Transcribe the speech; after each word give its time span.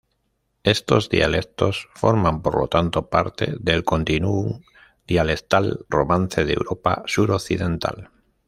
Estos 0.63 1.09
dialectos 1.09 1.87
forman 1.93 2.41
por 2.41 2.57
lo 2.59 2.67
tanto 2.67 3.07
parte 3.11 3.53
del 3.59 3.83
continuum 3.83 4.63
dialectal 5.05 5.85
romance 5.89 6.43
de 6.43 6.53
Europa 6.53 7.03
suroccidental. 7.05 8.09